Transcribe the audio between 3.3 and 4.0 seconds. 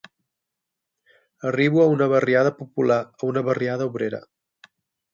barriada